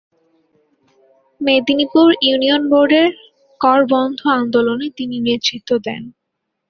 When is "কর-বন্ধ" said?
3.61-4.19